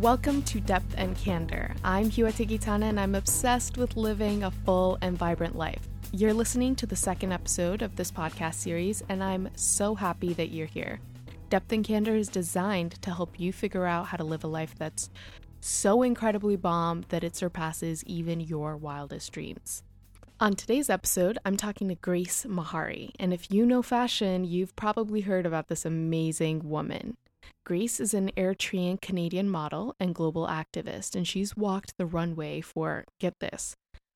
[0.00, 1.74] Welcome to Depth and Candor.
[1.82, 5.88] I'm Hiwate Gitana and I'm obsessed with living a full and vibrant life.
[6.12, 10.50] You're listening to the second episode of this podcast series, and I'm so happy that
[10.50, 11.00] you're here.
[11.48, 14.74] Depth and Candor is designed to help you figure out how to live a life
[14.76, 15.08] that's
[15.60, 19.82] so incredibly bomb that it surpasses even your wildest dreams.
[20.40, 25.22] On today's episode, I'm talking to Grace Mahary, and if you know fashion, you've probably
[25.22, 27.16] heard about this amazing woman.
[27.64, 33.04] Grace is an Eritrean Canadian model and global activist, and she's walked the runway for,
[33.20, 33.74] get this,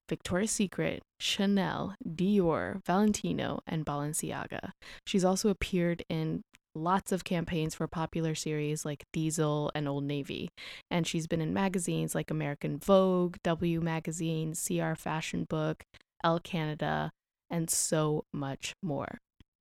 [0.08, 4.72] Victoria's Secret, Chanel, Dior, Valentino, and Balenciaga.
[5.06, 6.42] She's also appeared in
[6.74, 10.50] lots of campaigns for popular series like Diesel and Old Navy.
[10.90, 15.84] And she's been in magazines like American Vogue, W Magazine, CR Fashion Book,
[16.24, 17.10] Elle Canada,
[17.48, 19.18] and so much more.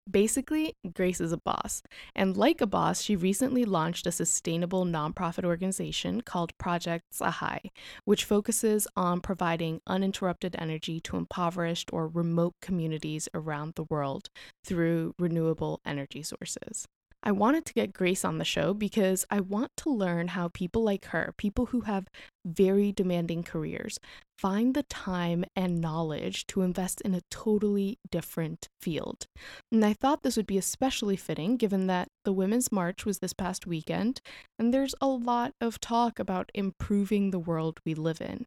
[0.09, 1.83] Basically, Grace is a boss.
[2.15, 7.59] And like a boss, she recently launched a sustainable nonprofit organization called Project Sahai,
[8.05, 14.29] which focuses on providing uninterrupted energy to impoverished or remote communities around the world
[14.63, 16.87] through renewable energy sources.
[17.21, 20.83] I wanted to get Grace on the show because I want to learn how people
[20.83, 22.07] like her, people who have
[22.45, 23.99] very demanding careers,
[24.37, 29.25] find the time and knowledge to invest in a totally different field.
[29.69, 33.33] And I thought this would be especially fitting given that the Women's March was this
[33.33, 34.21] past weekend,
[34.57, 38.45] and there's a lot of talk about improving the world we live in.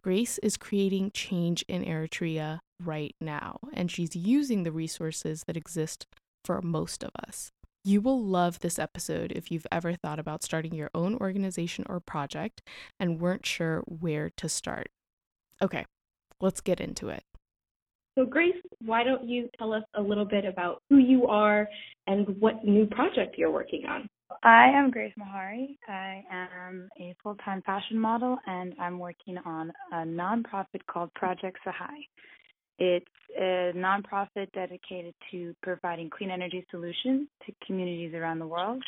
[0.00, 6.06] Grace is creating change in Eritrea right now, and she's using the resources that exist
[6.44, 7.50] for most of us.
[7.86, 12.00] You will love this episode if you've ever thought about starting your own organization or
[12.00, 12.60] project
[12.98, 14.88] and weren't sure where to start.
[15.62, 15.86] Okay,
[16.40, 17.22] let's get into it.
[18.18, 21.68] So, Grace, why don't you tell us a little bit about who you are
[22.08, 24.08] and what new project you're working on?
[24.42, 25.78] I am Grace Mahary.
[25.86, 31.58] I am a full time fashion model and I'm working on a nonprofit called Project
[31.64, 32.08] Sahai.
[32.78, 33.06] It's
[33.38, 38.82] a nonprofit dedicated to providing clean energy solutions to communities around the world,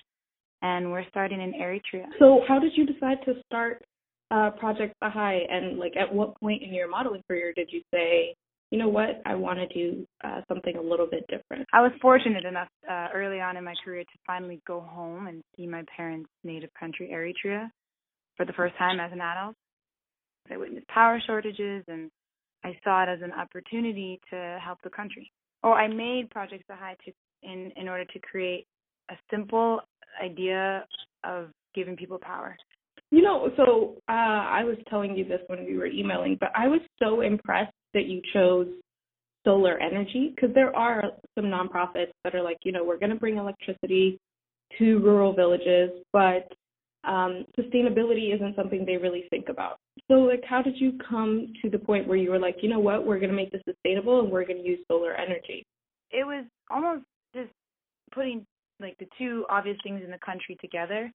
[0.62, 2.06] and we're starting in Eritrea.
[2.18, 3.82] So, how did you decide to start
[4.30, 8.34] uh, Project Sahai, and like at what point in your modeling career did you say,
[8.70, 11.66] you know what, I want to do uh, something a little bit different?
[11.72, 15.42] I was fortunate enough uh, early on in my career to finally go home and
[15.56, 17.70] see my parents' native country, Eritrea,
[18.36, 19.54] for the first time as an adult.
[20.50, 22.10] I witnessed power shortages and
[22.64, 25.30] I saw it as an opportunity to help the country.
[25.62, 28.66] Oh, I made Project Sahai to in in order to create
[29.10, 29.80] a simple
[30.22, 30.84] idea
[31.24, 32.56] of giving people power.
[33.10, 36.68] You know, so uh, I was telling you this when we were emailing, but I
[36.68, 38.66] was so impressed that you chose
[39.44, 41.04] solar energy because there are
[41.34, 44.18] some nonprofits that are like, you know, we're going to bring electricity
[44.78, 46.52] to rural villages, but
[47.08, 49.78] um, sustainability isn't something they really think about.
[50.08, 52.78] So, like, how did you come to the point where you were like, you know
[52.78, 55.64] what, we're going to make this sustainable and we're going to use solar energy?
[56.10, 57.04] It was almost
[57.34, 57.50] just
[58.12, 58.46] putting
[58.80, 61.10] like the two obvious things in the country together.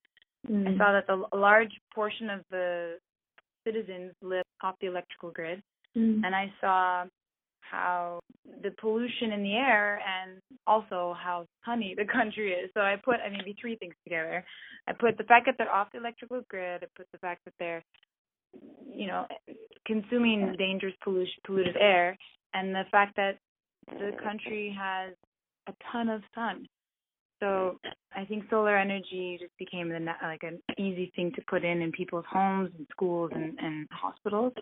[0.49, 0.67] Mm-hmm.
[0.67, 2.97] I saw that the a large portion of the
[3.65, 5.61] citizens live off the electrical grid,
[5.95, 6.23] mm-hmm.
[6.25, 7.05] and I saw
[7.69, 8.19] how
[8.61, 12.69] the pollution in the air and also how sunny the country is.
[12.73, 14.43] So I put I maybe three things together.
[14.87, 16.83] I put the fact that they're off the electrical grid.
[16.83, 17.83] I put the fact that they're
[18.85, 19.25] you know
[19.85, 22.17] consuming dangerous pollution, polluted air,
[22.53, 23.37] and the fact that
[23.87, 25.13] the country has
[25.67, 26.67] a ton of sun.
[27.43, 27.77] So
[28.15, 31.91] I think solar energy just became the, like an easy thing to put in in
[31.91, 34.53] people's homes and schools and, and hospitals,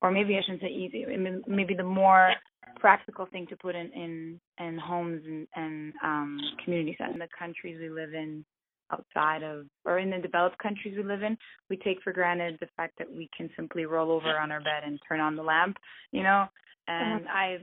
[0.00, 1.04] or maybe I shouldn't say easy.
[1.48, 2.30] Maybe the more
[2.78, 7.14] practical thing to put in in, in homes and, and um, community centers.
[7.14, 8.44] In the countries we live in,
[8.92, 11.36] outside of or in the developed countries we live in,
[11.68, 14.82] we take for granted the fact that we can simply roll over on our bed
[14.84, 15.76] and turn on the lamp,
[16.12, 16.46] you know.
[16.86, 17.36] And uh-huh.
[17.36, 17.58] I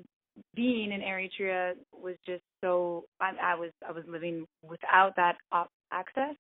[0.55, 5.71] being in Eritrea was just so I, I was I was living without that op-
[5.91, 6.35] access,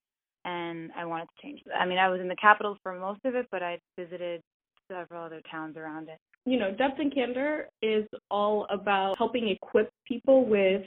[0.45, 1.75] and I wanted to change that.
[1.75, 4.41] I mean, I was in the capital for most of it, but I visited
[4.89, 6.17] several other towns around it.
[6.45, 10.83] You know, Depth and Candor is all about helping equip people with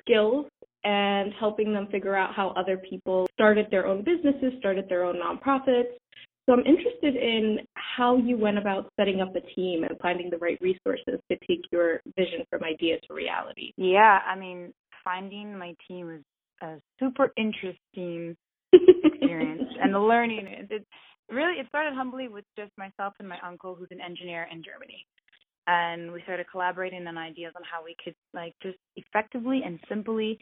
[0.00, 0.46] skills
[0.84, 5.16] and helping them figure out how other people started their own businesses, started their own
[5.16, 5.90] nonprofits,
[6.46, 10.38] so I'm interested in how you went about setting up a team and finding the
[10.38, 13.72] right resources to take your vision from idea to reality.
[13.76, 14.72] Yeah, I mean,
[15.04, 16.20] finding my team was
[16.62, 18.36] a super interesting
[18.72, 20.86] experience and the learning it, it
[21.30, 25.04] really it started humbly with just myself and my uncle who's an engineer in Germany.
[25.66, 30.38] And we started collaborating on ideas on how we could like just effectively and simply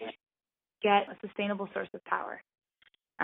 [0.82, 2.42] get a sustainable source of power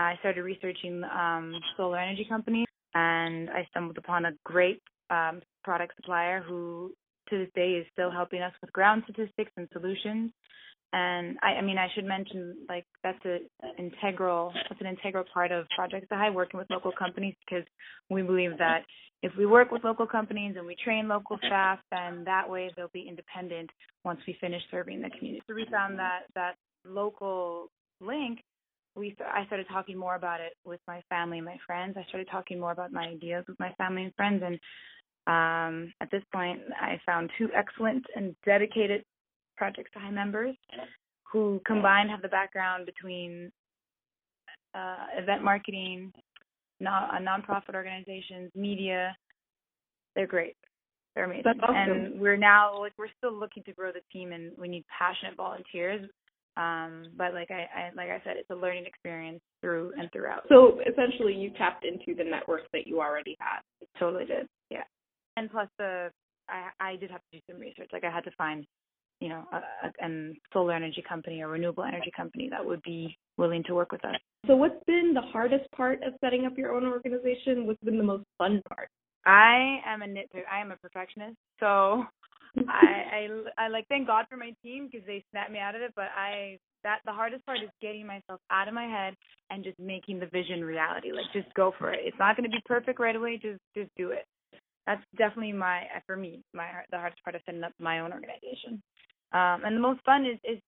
[0.01, 4.81] I started researching um, solar energy companies, and I stumbled upon a great
[5.11, 6.93] um, product supplier who,
[7.29, 10.33] to this day, is still helping us with ground statistics and solutions.
[10.93, 13.39] And I, I mean, I should mention like that's a
[13.79, 17.65] integral, that's an integral part of Project Sahai, working with local companies because
[18.09, 18.81] we believe that
[19.23, 22.89] if we work with local companies and we train local staff, then that way they'll
[22.93, 23.71] be independent
[24.05, 25.43] once we finish serving the community.
[25.47, 26.55] So we found that that
[26.85, 27.69] local
[28.01, 28.41] link
[28.97, 31.97] we I started talking more about it with my family and my friends.
[31.97, 34.59] I started talking more about my ideas with my family and friends, and
[35.27, 39.05] um, at this point, I found two excellent and dedicated
[39.57, 40.57] Project Sahai members
[41.31, 43.53] who combined have the background between
[44.75, 46.13] uh, event marketing,
[46.81, 49.17] non- uh, nonprofit organizations, media.
[50.17, 50.57] They're great.
[51.15, 51.53] They're amazing.
[51.63, 51.77] Awesome.
[51.77, 55.37] And we're now like we're still looking to grow the team, and we need passionate
[55.37, 56.09] volunteers.
[56.61, 60.43] Um, but like I, I like I said, it's a learning experience through and throughout.
[60.49, 63.61] So essentially, you tapped into the network that you already had.
[63.99, 64.47] Totally did.
[64.71, 64.85] Yeah.
[65.37, 66.11] And plus the
[66.49, 67.91] I I did have to do some research.
[67.93, 68.67] Like I had to find,
[69.21, 73.17] you know, a, a, a solar energy company or renewable energy company that would be
[73.39, 74.17] willing to work with us.
[74.47, 77.67] So what's been the hardest part of setting up your own organization?
[77.67, 78.89] What's been the most fun part?
[79.25, 80.45] I am a nitpick.
[80.51, 81.37] I am a perfectionist.
[81.59, 82.05] So
[82.69, 85.83] I, I I like thank God for my team because they snapped me out of
[85.83, 85.93] it.
[85.97, 89.15] But I that the hardest part is getting myself out of my head
[89.51, 91.13] and just making the vision reality.
[91.13, 92.01] Like just go for it.
[92.05, 93.39] It's not going to be perfect right away.
[93.41, 94.27] Just just do it.
[94.87, 98.83] That's definitely my for me my the hardest part of setting up my own organization.
[99.33, 100.59] Um, and the most fun is is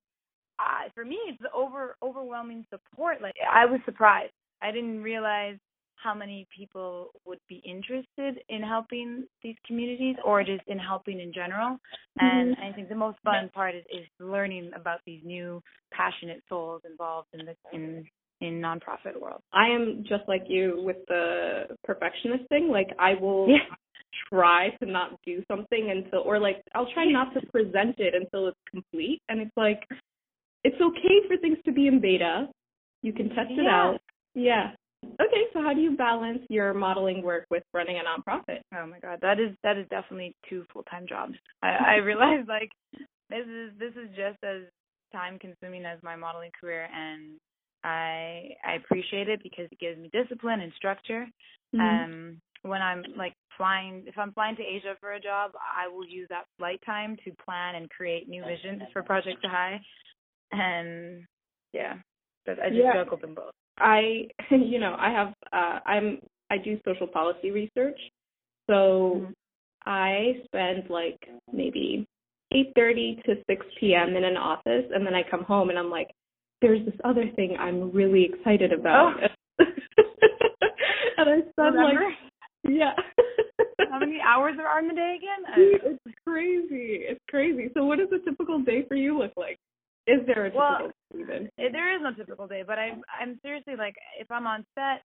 [0.60, 3.20] uh, for me it's the over overwhelming support.
[3.22, 4.32] Like I was surprised.
[4.62, 5.58] I didn't realize
[5.96, 11.32] how many people would be interested in helping these communities or just in helping in
[11.32, 11.78] general.
[12.18, 12.64] And mm-hmm.
[12.64, 15.62] I think the most fun part is, is learning about these new
[15.92, 18.04] passionate souls involved in the in
[18.40, 19.40] in nonprofit world.
[19.52, 22.68] I am just like you with the perfectionist thing.
[22.68, 23.58] Like I will yeah.
[24.28, 28.48] try to not do something until or like I'll try not to present it until
[28.48, 29.22] it's complete.
[29.28, 29.86] And it's like
[30.64, 32.48] it's okay for things to be in beta.
[33.02, 33.62] You can test yeah.
[33.62, 33.98] it out.
[34.34, 34.70] Yeah.
[35.04, 38.60] Okay, so how do you balance your modeling work with running a nonprofit?
[38.74, 41.34] Oh my god, that is that is definitely two full time jobs.
[41.62, 42.70] I, I realize like
[43.28, 44.62] this is this is just as
[45.12, 47.38] time consuming as my modeling career and
[47.84, 51.26] I I appreciate it because it gives me discipline and structure.
[51.74, 51.80] Mm-hmm.
[51.80, 56.06] Um when I'm like flying if I'm flying to Asia for a job, I will
[56.06, 59.80] use that flight time to plan and create new visions for Project High,
[60.52, 61.24] And
[61.72, 61.94] yeah.
[62.46, 62.94] But I just yeah.
[62.94, 63.54] juggle them both.
[63.78, 66.18] I, you know, I have, uh, I'm,
[66.50, 67.98] I do social policy research,
[68.68, 69.32] so mm-hmm.
[69.86, 71.18] I spend like
[71.52, 72.06] maybe
[72.52, 74.16] 8:30 to 6 p.m.
[74.16, 76.10] in an office, and then I come home and I'm like,
[76.60, 79.64] there's this other thing I'm really excited about, oh.
[81.18, 82.04] and I spend Remember?
[82.04, 82.32] like,
[82.68, 82.92] yeah.
[83.90, 85.74] How many hours are in the day again?
[85.84, 87.04] it's crazy.
[87.08, 87.70] It's crazy.
[87.74, 89.58] So, what does a typical day for you look like?
[90.06, 91.50] Is there a typical well, day even?
[91.56, 95.02] There is no typical day, but I'm I'm seriously like if I'm on set,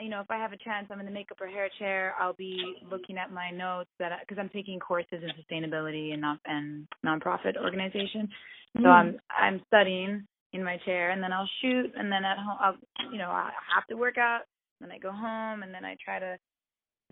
[0.00, 2.14] you know, if I have a chance, I'm in the makeup or hair chair.
[2.18, 6.38] I'll be looking at my notes that because I'm taking courses in sustainability and non
[6.46, 8.28] and nonprofit organization.
[8.76, 8.88] So Mm.
[8.88, 12.76] I'm I'm studying in my chair, and then I'll shoot, and then at home, I'll
[13.12, 14.42] you know I have to work out.
[14.80, 16.38] Then I go home, and then I try to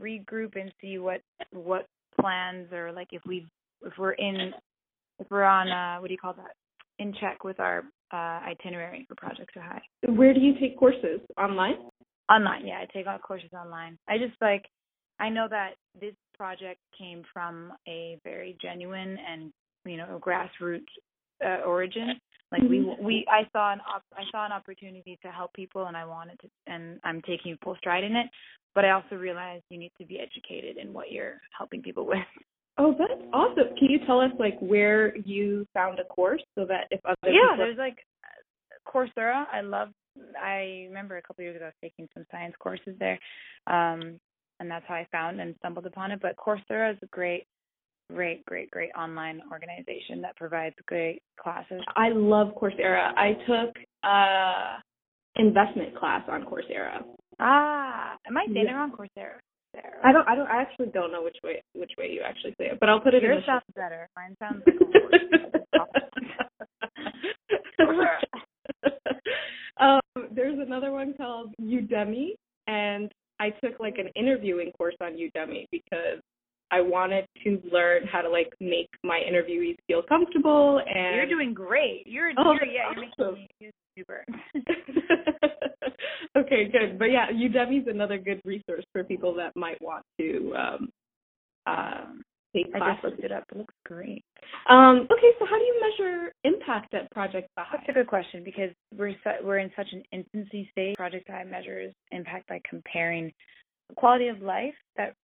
[0.01, 1.21] regroup and see what
[1.53, 1.87] what
[2.21, 3.47] plans or like if we
[3.85, 4.53] if we're in
[5.19, 6.53] if we're on uh what do you call that
[6.99, 9.81] in check with our uh, itinerary for Project Sahai.
[10.09, 11.21] Where do you take courses?
[11.37, 11.75] Online?
[12.31, 12.81] Online, yeah.
[12.83, 13.99] I take all courses online.
[14.09, 14.65] I just like,
[15.21, 19.53] I know that this project came from a very genuine and
[19.85, 20.87] you know grassroots
[21.45, 22.21] uh, origin.
[22.53, 23.05] Like we Mm-hmm.
[23.05, 26.39] we I saw an op- I saw an opportunity to help people and I wanted
[26.41, 28.27] to and I'm taking full stride in it.
[28.75, 32.19] But I also realized you need to be educated in what you're helping people with.
[32.79, 33.77] Oh, that's awesome.
[33.77, 37.51] Can you tell us like where you found a course so that if other yeah,
[37.51, 37.99] people there's like
[38.87, 39.45] Coursera.
[39.53, 39.89] I love.
[40.41, 43.19] I remember a couple of years ago I was taking some science courses there,
[43.67, 44.19] um,
[44.59, 46.21] and that's how I found and stumbled upon it.
[46.21, 47.45] But Coursera is a great,
[48.13, 51.83] great, great, great online organization that provides great classes.
[51.97, 53.13] I love Coursera.
[53.17, 54.79] I took uh
[55.37, 57.05] investment class on Coursera.
[57.39, 58.73] Ah, am I saying Yeah.
[58.73, 58.93] it wrong?
[58.93, 59.39] Coursera.
[59.75, 60.05] Coursera.
[60.05, 62.67] I don't I don't I actually don't know which way which way you actually say
[62.67, 63.31] it, but I'll put it in.
[63.31, 64.09] Yours in sounds better.
[64.17, 64.89] Mine sounds like a
[69.81, 70.01] um,
[70.33, 72.31] there's another one called Udemy,
[72.67, 73.11] and
[73.41, 76.21] I took like an interviewing course on Udemy because
[76.71, 81.55] I wanted to learn how to like make my interviewees feel comfortable and You're doing
[81.55, 82.03] great.
[82.07, 83.01] You're, oh, you're yeah, awesome.
[83.17, 84.25] you're making me super.
[86.45, 86.99] okay, good.
[86.99, 90.89] But yeah, Udemy's another good resource for people that might want to um
[91.67, 92.23] um
[92.55, 92.97] take I classes.
[93.03, 93.45] just looked it up.
[93.53, 94.25] It looks great.
[94.69, 97.73] Um, okay, so how do you measure impact at Project Sahai?
[97.79, 100.97] That's a good question because we're su- we're in such an infancy stage.
[100.97, 103.33] Project I measures impact by comparing
[103.89, 105.15] the quality of life that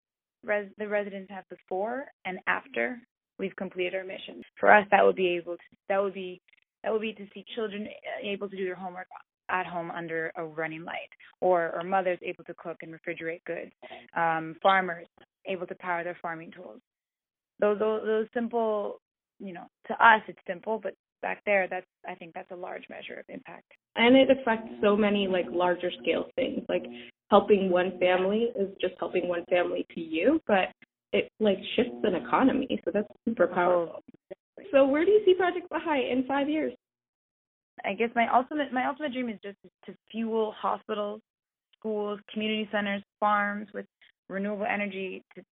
[0.44, 2.98] res- the residents have before and after
[3.38, 4.42] we've completed our mission.
[4.60, 6.40] For us, that would be able to that would be
[6.82, 9.06] that would be to see children uh, able to do their homework
[9.48, 11.10] at home under a running light,
[11.40, 13.72] or or mothers able to cook and refrigerate goods,
[14.16, 15.06] um, farmers
[15.46, 16.80] able to power their farming tools.
[17.60, 19.00] Those, those those simple,
[19.38, 22.84] you know, to us it's simple, but back there, that's I think that's a large
[22.88, 23.70] measure of impact.
[23.96, 26.62] and it affects so many like larger scale things.
[26.68, 26.84] Like
[27.30, 30.68] helping one family is just helping one family to you, but
[31.12, 32.80] it like shifts an economy.
[32.84, 34.02] So that's super powerful.
[34.72, 36.72] So where do you see Project Sahai in five years?
[37.84, 41.20] I guess my ultimate my ultimate dream is just to fuel hospitals,
[41.78, 43.86] schools, community centers, farms with
[44.28, 45.42] renewable energy to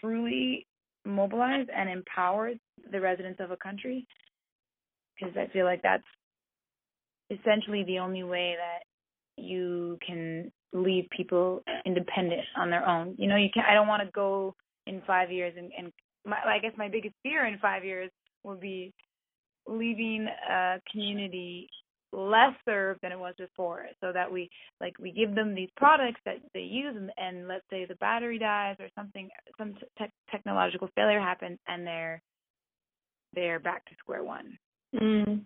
[0.00, 0.66] truly
[1.04, 2.52] mobilize and empower
[2.90, 4.06] the residents of a country.
[5.18, 6.04] Because I feel like that's
[7.30, 13.14] essentially the only way that you can leave people independent on their own.
[13.18, 14.54] You know, you can I don't want to go
[14.86, 15.92] in five years and, and
[16.26, 18.10] my I guess my biggest fear in five years
[18.44, 18.92] would be
[19.70, 21.68] leaving a community
[22.12, 24.50] less served than it was before so that we
[24.80, 28.36] like we give them these products that they use and, and let's say the battery
[28.36, 32.20] dies or something some te- technological failure happens and they're
[33.32, 34.56] they're back to square one
[34.92, 35.42] Mm.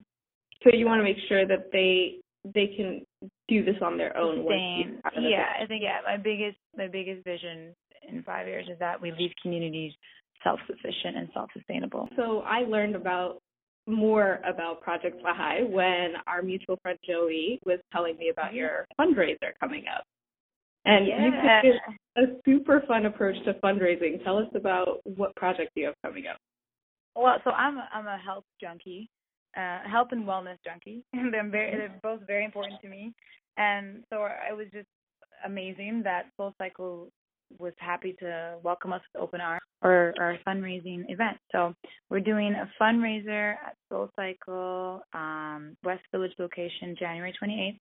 [0.62, 2.16] So you want to make sure that they
[2.54, 3.02] they can
[3.46, 4.42] do this on their own.
[4.42, 5.00] once you Sustain.
[5.04, 5.28] have it.
[5.30, 7.74] yeah i think yeah my biggest my biggest vision
[8.08, 9.92] in five years is that we leave communities
[10.42, 13.38] self-sufficient and self-sustainable So I learned about
[13.86, 19.52] more about Project Sahai when our mutual friend Joey was telling me about your fundraiser
[19.60, 20.04] coming up.
[20.86, 21.62] And you Yeah.
[21.62, 21.82] took
[22.16, 24.22] a super fun approach to fundraising.
[24.22, 26.38] Tell us about what project you have coming up.
[27.16, 29.08] Well, so I'm a, I'm a health junkie,
[29.56, 31.04] uh, health and wellness junkie.
[31.12, 33.12] And they're very they're both very important to me.
[33.56, 34.88] And so it was just
[35.44, 37.10] amazing that Soul Cycle
[37.58, 41.36] was happy to welcome us with open arms for our fundraising event.
[41.52, 41.74] So
[42.10, 47.78] we're doing a fundraiser at Soul Cycle um, West Village location, January 28th.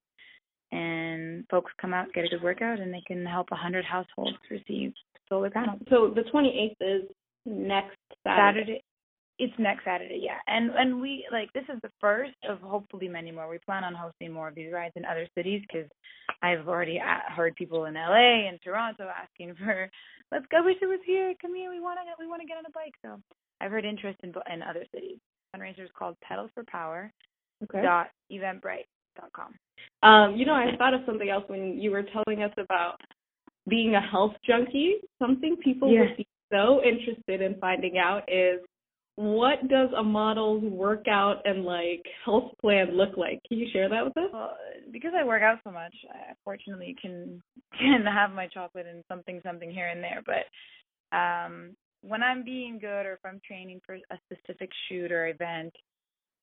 [0.72, 4.91] And folks come out, get a good workout, and they can help 100 households receive
[5.29, 5.79] solar panels.
[5.89, 7.10] So the 28th is
[7.46, 8.82] next Saturday.
[8.82, 8.84] Saturday.
[9.40, 10.38] It's next Saturday, yeah.
[10.48, 13.50] And and we like this is the first of hopefully many more.
[13.50, 15.90] We plan on hosting more of these rides in other cities because
[16.44, 19.90] I've already a- heard people in LA and Toronto asking for,
[20.32, 20.63] let's go.
[20.63, 21.34] Wish it was here.
[21.42, 21.72] Come here.
[21.72, 22.94] We want to we want to get on a bike.
[23.04, 23.20] So
[23.60, 25.18] I've heard interest in in other cities.
[25.56, 27.12] Fundraiser is called Pedals for Power.
[27.63, 27.82] Okay.
[27.82, 28.86] Dot eventbrite
[29.16, 29.54] dot com.
[30.04, 32.98] Um, you know, I thought of something else when you were telling us about
[33.68, 34.98] being a health junkie.
[35.18, 36.02] Something people Yeah.
[36.02, 38.60] would be so interested in finding out is
[39.15, 43.41] what does a model's workout and like health plan look like?
[43.48, 44.29] Can you share that with us?
[44.34, 44.58] Well,
[44.91, 47.41] because I work out so much, I fortunately can
[47.79, 50.24] can have my chocolate and something something here and there.
[50.25, 55.27] But um when I'm being good or if I'm training for a specific shoot or
[55.27, 55.74] event,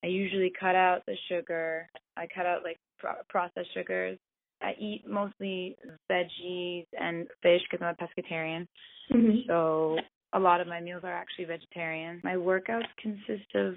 [0.03, 1.89] I usually cut out the sugar.
[2.17, 4.19] I cut out like pro- processed sugars.
[4.63, 5.77] I eat mostly
[6.11, 8.67] veggies and fish because I'm a pescatarian.
[9.13, 9.49] Mm-hmm.
[9.49, 9.99] So
[10.33, 12.21] a lot of my meals are actually vegetarian.
[12.23, 13.75] My workouts consist of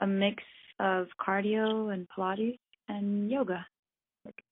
[0.00, 0.42] a mix
[0.80, 3.66] of cardio and Pilates and yoga.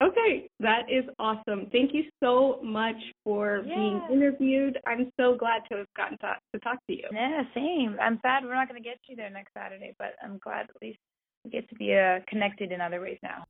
[0.02, 1.69] Okay, that is awesome.
[1.73, 4.78] Thank you so much for being interviewed.
[4.87, 7.09] I'm so glad to have gotten to, to talk to you.
[7.12, 7.97] Yeah, same.
[8.00, 10.81] I'm sad we're not going to get you there next Saturday, but I'm glad at
[10.81, 10.99] least
[11.45, 13.45] we get to be uh, connected in other ways now.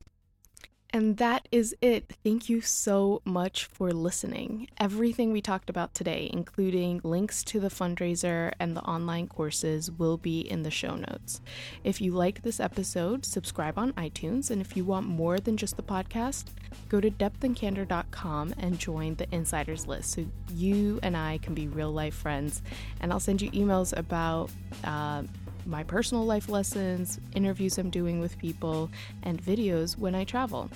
[0.95, 2.15] And that is it.
[2.23, 4.69] Thank you so much for listening.
[4.79, 10.17] Everything we talked about today, including links to the fundraiser and the online courses, will
[10.17, 11.41] be in the show notes.
[11.83, 14.53] If you liked this episode, subscribe on iTunes.
[14.53, 16.45] And if you want more than just the podcast,
[16.89, 21.91] go to depthandcandor.com and join the insiders list so you and I can be real
[21.91, 22.63] life friends.
[23.01, 24.53] And I'll send you emails about.
[24.85, 25.25] Uh,
[25.67, 28.91] my personal life lessons, interviews I'm doing with people,
[29.23, 30.71] and videos when I travel.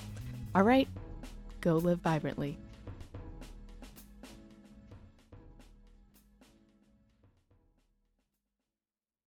[0.55, 0.89] All right,
[1.61, 2.59] go live vibrantly.